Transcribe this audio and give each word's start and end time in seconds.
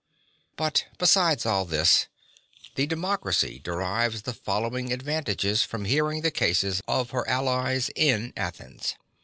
But 0.55 0.87
besides 0.97 1.45
all 1.45 1.63
this 1.63 2.07
the 2.73 2.87
democracy 2.87 3.59
derives 3.59 4.23
the 4.23 4.33
following 4.33 4.91
advantages 4.91 5.61
from 5.61 5.85
hearing 5.85 6.21
the 6.21 6.31
cases 6.31 6.81
of 6.87 7.11
her 7.11 7.27
allies 7.29 7.91
in 7.95 8.33
Athens. 8.35 8.95